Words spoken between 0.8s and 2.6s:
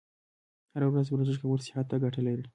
ورځ ورزش کول صحت ته ګټه لري.